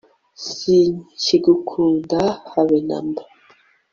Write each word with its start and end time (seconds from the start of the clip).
sinkigukunda 0.55 2.21
habe 2.51 2.77
na 2.87 2.97
mba 3.07 3.23